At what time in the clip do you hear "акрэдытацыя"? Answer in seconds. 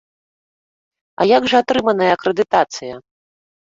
2.17-2.93